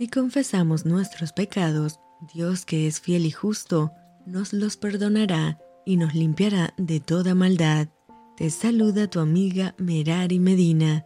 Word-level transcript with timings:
Si 0.00 0.08
confesamos 0.08 0.86
nuestros 0.86 1.34
pecados, 1.34 2.00
Dios 2.32 2.64
que 2.64 2.86
es 2.86 3.02
fiel 3.02 3.26
y 3.26 3.30
justo, 3.30 3.92
nos 4.24 4.54
los 4.54 4.78
perdonará 4.78 5.58
y 5.84 5.98
nos 5.98 6.14
limpiará 6.14 6.72
de 6.78 7.00
toda 7.00 7.34
maldad. 7.34 7.88
Te 8.34 8.48
saluda 8.48 9.10
tu 9.10 9.20
amiga 9.20 9.74
Merari 9.76 10.38
Medina. 10.38 11.04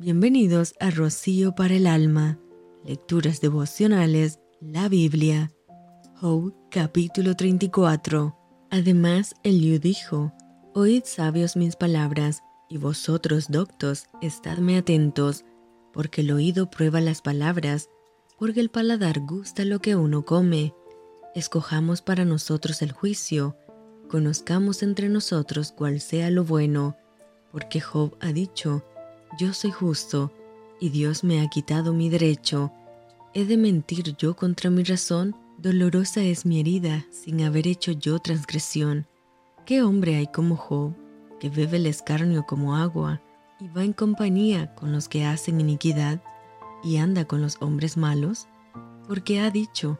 Bienvenidos 0.00 0.74
a 0.80 0.90
Rocío 0.90 1.54
para 1.54 1.74
el 1.74 1.86
Alma. 1.86 2.40
Lecturas 2.84 3.40
devocionales, 3.40 4.40
la 4.60 4.88
Biblia. 4.88 5.52
Job 6.20 6.52
capítulo 6.68 7.36
34. 7.36 8.36
Además, 8.70 9.36
Eliú 9.44 9.78
dijo, 9.78 10.32
Oíd 10.74 11.04
sabios 11.04 11.54
mis 11.54 11.76
palabras, 11.76 12.42
y 12.68 12.78
vosotros 12.78 13.52
doctos, 13.52 14.08
estadme 14.20 14.78
atentos, 14.78 15.44
porque 15.92 16.22
el 16.22 16.32
oído 16.32 16.70
prueba 16.70 17.00
las 17.00 17.22
palabras, 17.22 17.88
porque 18.42 18.58
el 18.58 18.70
paladar 18.70 19.20
gusta 19.20 19.64
lo 19.64 19.78
que 19.78 19.94
uno 19.94 20.24
come. 20.24 20.74
Escojamos 21.32 22.02
para 22.02 22.24
nosotros 22.24 22.82
el 22.82 22.90
juicio, 22.90 23.56
conozcamos 24.10 24.82
entre 24.82 25.08
nosotros 25.08 25.70
cuál 25.70 26.00
sea 26.00 26.28
lo 26.28 26.42
bueno, 26.42 26.96
porque 27.52 27.80
Job 27.80 28.16
ha 28.18 28.32
dicho, 28.32 28.84
yo 29.38 29.52
soy 29.52 29.70
justo, 29.70 30.32
y 30.80 30.88
Dios 30.88 31.22
me 31.22 31.40
ha 31.40 31.48
quitado 31.50 31.92
mi 31.92 32.10
derecho. 32.10 32.72
¿He 33.32 33.44
de 33.44 33.56
mentir 33.56 34.16
yo 34.16 34.34
contra 34.34 34.70
mi 34.70 34.82
razón? 34.82 35.36
Dolorosa 35.58 36.20
es 36.24 36.44
mi 36.44 36.58
herida, 36.58 37.06
sin 37.12 37.42
haber 37.42 37.68
hecho 37.68 37.92
yo 37.92 38.18
transgresión. 38.18 39.06
¿Qué 39.66 39.84
hombre 39.84 40.16
hay 40.16 40.26
como 40.26 40.56
Job, 40.56 40.94
que 41.38 41.48
bebe 41.48 41.76
el 41.76 41.86
escarnio 41.86 42.44
como 42.44 42.74
agua, 42.74 43.22
y 43.60 43.68
va 43.68 43.84
en 43.84 43.92
compañía 43.92 44.74
con 44.74 44.90
los 44.90 45.08
que 45.08 45.26
hacen 45.26 45.60
iniquidad, 45.60 46.20
y 46.82 46.96
anda 46.96 47.24
con 47.24 47.40
los 47.42 47.56
hombres 47.60 47.96
malos? 47.96 48.48
Porque 49.06 49.40
ha 49.40 49.50
dicho, 49.50 49.98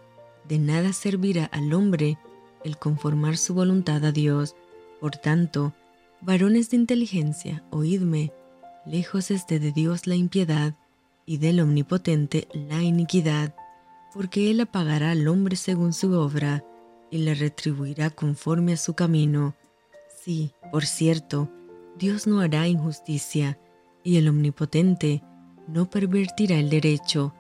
de 0.49 0.59
nada 0.59 0.93
servirá 0.93 1.45
al 1.47 1.73
hombre 1.73 2.19
el 2.65 2.79
conformar 2.79 3.37
su 3.37 3.55
voluntad 3.55 4.05
a 4.05 4.13
Dios. 4.13 4.55
Por 5.01 5.17
tanto, 5.17 5.75
varones 6.21 6.71
de 6.71 6.77
inteligencia, 6.77 7.65
oídme, 7.71 8.33
lejos 8.87 9.31
esté 9.31 9.59
de 9.59 9.73
Dios 9.73 10.07
la 10.07 10.15
impiedad 10.15 10.75
y 11.27 11.39
del 11.39 11.61
Omnipotente 11.61 12.49
la 12.53 12.83
iniquidad, 12.83 13.55
porque 14.13 14.51
Él 14.51 14.61
apagará 14.61 15.13
al 15.13 15.27
hombre 15.29 15.57
según 15.57 15.93
su 15.93 16.13
obra 16.13 16.65
y 17.11 17.19
le 17.19 17.35
retribuirá 17.35 18.11
conforme 18.11 18.73
a 18.73 18.77
su 18.77 18.95
camino. 18.95 19.55
Sí, 20.23 20.53
por 20.71 20.87
cierto, 20.87 21.51
Dios 21.99 22.27
no 22.27 22.41
hará 22.41 22.67
injusticia, 22.69 23.59
y 24.05 24.17
el 24.17 24.29
Omnipotente 24.29 25.23
no 25.73 25.89
pervertirá 25.89 26.59
el 26.59 26.69
derecho. 26.69 27.35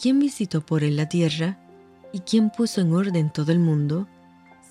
¿Quién 0.00 0.18
visitó 0.18 0.64
por 0.64 0.82
él 0.82 0.96
la 0.96 1.08
tierra? 1.08 1.58
¿Y 2.12 2.20
quién 2.20 2.50
puso 2.50 2.80
en 2.80 2.94
orden 2.94 3.30
todo 3.30 3.52
el 3.52 3.58
mundo? 3.58 4.08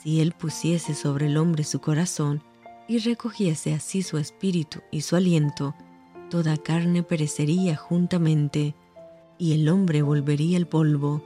Si 0.01 0.21
él 0.21 0.31
pusiese 0.31 0.95
sobre 0.95 1.27
el 1.27 1.37
hombre 1.37 1.63
su 1.63 1.81
corazón 1.81 2.41
y 2.87 2.97
recogiese 2.97 3.73
así 3.73 4.01
su 4.01 4.17
espíritu 4.17 4.79
y 4.91 5.01
su 5.01 5.15
aliento, 5.15 5.75
toda 6.31 6.57
carne 6.57 7.03
perecería 7.03 7.75
juntamente, 7.75 8.75
y 9.37 9.53
el 9.53 9.69
hombre 9.69 10.01
volvería 10.01 10.57
al 10.57 10.67
polvo. 10.67 11.23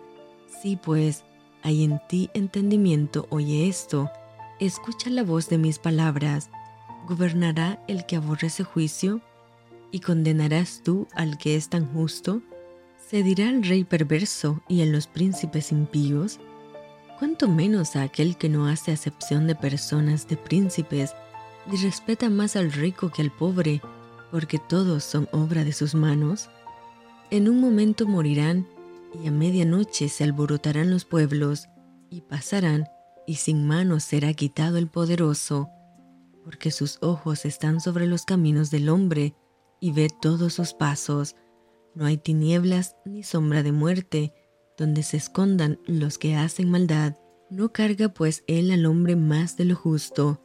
Si 0.61 0.75
pues 0.75 1.23
hay 1.61 1.83
en 1.83 2.01
ti 2.09 2.29
entendimiento, 2.33 3.25
oye 3.29 3.69
esto, 3.69 4.09
escucha 4.59 5.09
la 5.09 5.23
voz 5.23 5.47
de 5.47 5.57
mis 5.57 5.79
palabras. 5.79 6.49
¿Gobernará 7.07 7.83
el 7.87 8.05
que 8.05 8.17
aborrece 8.17 8.63
juicio? 8.63 9.21
¿Y 9.93 10.01
condenarás 10.01 10.81
tú 10.83 11.07
al 11.13 11.37
que 11.37 11.55
es 11.55 11.69
tan 11.69 11.85
justo? 11.93 12.41
¿Se 13.09 13.23
dirá 13.23 13.47
al 13.47 13.63
rey 13.63 13.85
perverso 13.85 14.61
y 14.67 14.81
a 14.81 14.85
los 14.85 15.07
príncipes 15.07 15.71
impíos? 15.71 16.41
cuanto 17.23 17.47
menos 17.47 17.95
a 17.95 18.03
aquel 18.03 18.35
que 18.35 18.49
no 18.49 18.67
hace 18.67 18.91
acepción 18.91 19.47
de 19.47 19.55
personas, 19.55 20.27
de 20.27 20.35
príncipes, 20.35 21.15
y 21.71 21.77
respeta 21.77 22.29
más 22.29 22.57
al 22.57 22.69
rico 22.73 23.11
que 23.11 23.21
al 23.21 23.31
pobre, 23.31 23.81
porque 24.29 24.59
todos 24.59 25.05
son 25.05 25.29
obra 25.31 25.63
de 25.63 25.71
sus 25.71 25.95
manos. 25.95 26.49
En 27.29 27.47
un 27.47 27.61
momento 27.61 28.05
morirán, 28.07 28.67
y 29.23 29.27
a 29.27 29.31
medianoche 29.31 30.09
se 30.09 30.25
alborotarán 30.25 30.91
los 30.91 31.05
pueblos, 31.05 31.69
y 32.09 32.19
pasarán, 32.19 32.89
y 33.25 33.35
sin 33.35 33.65
manos 33.65 34.03
será 34.03 34.33
quitado 34.33 34.77
el 34.77 34.87
poderoso, 34.87 35.69
porque 36.43 36.71
sus 36.71 36.97
ojos 37.01 37.45
están 37.45 37.79
sobre 37.79 38.05
los 38.05 38.25
caminos 38.25 38.69
del 38.69 38.89
hombre, 38.89 39.33
y 39.83 39.91
ve 39.91 40.07
todos 40.09 40.53
sus 40.53 40.73
pasos. 40.73 41.35
No 41.93 42.05
hay 42.05 42.15
tinieblas 42.15 42.95
ni 43.03 43.21
sombra 43.21 43.63
de 43.63 43.73
muerte, 43.73 44.33
donde 44.77 45.03
se 45.03 45.17
escondan 45.17 45.77
los 45.85 46.17
que 46.17 46.37
hacen 46.37 46.71
maldad. 46.71 47.17
No 47.49 47.73
carga 47.73 48.07
pues 48.07 48.45
él 48.47 48.71
al 48.71 48.85
hombre 48.85 49.17
más 49.17 49.57
de 49.57 49.65
lo 49.65 49.75
justo, 49.75 50.41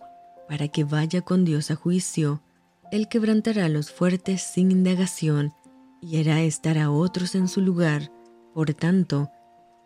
para 0.48 0.66
que 0.66 0.82
vaya 0.82 1.20
con 1.20 1.44
Dios 1.44 1.70
a 1.70 1.76
juicio. 1.76 2.42
Él 2.90 3.06
quebrantará 3.06 3.66
a 3.66 3.68
los 3.68 3.92
fuertes 3.92 4.42
sin 4.42 4.72
indagación, 4.72 5.52
y 6.02 6.20
hará 6.20 6.42
estar 6.42 6.76
a 6.76 6.90
otros 6.90 7.36
en 7.36 7.46
su 7.46 7.60
lugar. 7.60 8.10
Por 8.54 8.74
tanto, 8.74 9.30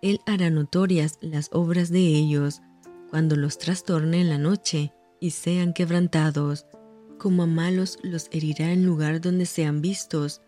él 0.01 0.21
hará 0.25 0.49
notorias 0.49 1.19
las 1.21 1.51
obras 1.53 1.91
de 1.91 2.01
ellos, 2.01 2.63
cuando 3.11 3.37
los 3.37 3.59
trastorne 3.59 4.23
en 4.23 4.31
la 4.31 4.39
noche 4.39 4.95
y 5.21 5.33
sean 5.33 5.75
quebrantados. 5.75 6.65
Como 7.23 7.45
a 7.45 7.47
malos 7.47 8.01
los 8.03 8.27
herirá 8.33 8.73
en 8.73 8.85
lugar 8.85 9.21
donde 9.21 9.47
sean 9.47 9.81
vistos, 9.81 10.41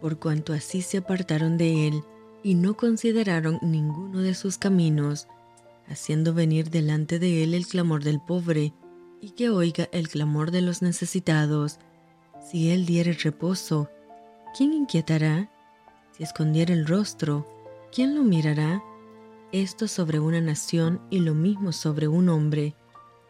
por 0.00 0.18
cuanto 0.18 0.52
así 0.52 0.82
se 0.82 0.98
apartaron 0.98 1.56
de 1.56 1.86
él 1.86 2.02
y 2.42 2.56
no 2.56 2.76
consideraron 2.76 3.60
ninguno 3.62 4.22
de 4.22 4.34
sus 4.34 4.58
caminos, 4.58 5.28
haciendo 5.86 6.34
venir 6.34 6.68
delante 6.68 7.20
de 7.20 7.44
él 7.44 7.54
el 7.54 7.68
clamor 7.68 8.02
del 8.02 8.18
pobre, 8.20 8.74
y 9.20 9.30
que 9.30 9.50
oiga 9.50 9.88
el 9.92 10.08
clamor 10.08 10.50
de 10.50 10.62
los 10.62 10.82
necesitados. 10.82 11.78
Si 12.44 12.72
él 12.72 12.86
diere 12.86 13.12
reposo, 13.12 13.88
¿quién 14.56 14.72
inquietará? 14.72 15.48
Si 16.10 16.24
escondiera 16.24 16.74
el 16.74 16.88
rostro, 16.88 17.46
¿quién 17.94 18.16
lo 18.16 18.24
mirará? 18.24 18.82
Esto 19.52 19.86
sobre 19.86 20.18
una 20.18 20.40
nación 20.40 21.00
y 21.08 21.20
lo 21.20 21.34
mismo 21.34 21.70
sobre 21.70 22.08
un 22.08 22.30
hombre, 22.30 22.74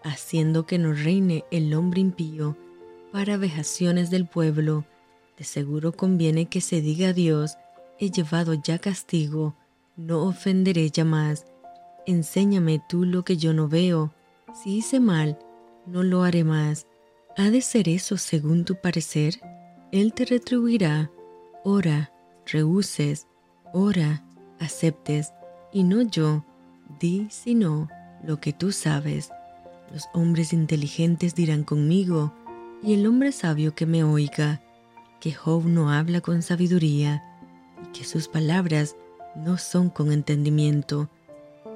haciendo 0.02 0.64
que 0.64 0.78
no 0.78 0.94
reine 0.94 1.44
el 1.50 1.74
hombre 1.74 2.00
impío 2.00 2.56
para 3.12 3.36
vejaciones 3.36 4.10
del 4.10 4.26
pueblo. 4.26 4.84
De 5.36 5.44
seguro 5.44 5.92
conviene 5.92 6.46
que 6.46 6.60
se 6.60 6.80
diga 6.80 7.08
a 7.08 7.12
Dios, 7.12 7.56
he 7.98 8.10
llevado 8.10 8.54
ya 8.54 8.78
castigo, 8.78 9.54
no 9.96 10.24
ofenderé 10.24 10.90
ya 10.90 11.04
más. 11.04 11.46
Enséñame 12.06 12.82
tú 12.88 13.04
lo 13.04 13.24
que 13.24 13.36
yo 13.36 13.52
no 13.52 13.68
veo. 13.68 14.12
Si 14.62 14.76
hice 14.76 15.00
mal, 15.00 15.38
no 15.86 16.02
lo 16.02 16.22
haré 16.22 16.44
más. 16.44 16.86
¿Ha 17.36 17.50
de 17.50 17.60
ser 17.60 17.88
eso 17.88 18.16
según 18.16 18.64
tu 18.64 18.76
parecer? 18.76 19.40
Él 19.92 20.12
te 20.14 20.24
retribuirá. 20.24 21.10
Ora, 21.64 22.12
rehuses, 22.46 23.26
ora, 23.72 24.24
aceptes, 24.58 25.32
y 25.72 25.82
no 25.82 26.02
yo. 26.02 26.44
Di, 27.00 27.26
si 27.30 27.54
no, 27.54 27.88
lo 28.24 28.40
que 28.40 28.52
tú 28.52 28.72
sabes. 28.72 29.30
Los 29.92 30.08
hombres 30.14 30.52
inteligentes 30.52 31.34
dirán 31.34 31.64
conmigo, 31.64 32.32
y 32.82 32.94
el 32.94 33.06
hombre 33.06 33.32
sabio 33.32 33.75
que 33.75 33.87
me 33.87 34.04
oiga, 34.04 34.62
que 35.20 35.32
Job 35.32 35.64
no 35.64 35.91
habla 35.91 36.20
con 36.20 36.42
sabiduría 36.42 37.22
y 37.82 37.92
que 37.97 38.04
sus 38.04 38.28
palabras 38.28 38.97
no 39.34 39.59
son 39.59 39.91
con 39.91 40.12
entendimiento. 40.12 41.09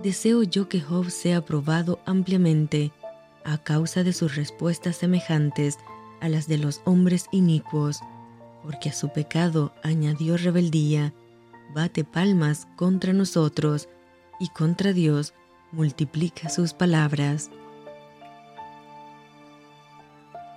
Deseo 0.03 0.43
yo 0.43 0.69
que 0.69 0.81
Job 0.81 1.11
sea 1.11 1.45
probado 1.45 2.01
ampliamente 2.07 2.93
a 3.45 3.59
causa 3.59 4.05
de 4.05 4.13
sus 4.13 4.37
respuestas 4.37 4.97
semejantes 4.97 5.79
a 6.21 6.29
las 6.29 6.47
de 6.47 6.59
los 6.59 6.81
hombres 6.85 7.27
inicuos, 7.33 8.01
porque 8.63 8.91
a 8.91 8.93
su 8.93 9.11
pecado 9.11 9.73
añadió 9.83 10.37
rebeldía, 10.37 11.15
bate 11.75 12.05
palmas 12.05 12.69
contra 12.77 13.13
nosotros 13.13 13.89
y 14.39 14.49
contra 14.49 14.93
Dios 14.93 15.35
multiplica 15.73 16.49
sus 16.49 16.73
palabras. 16.75 17.51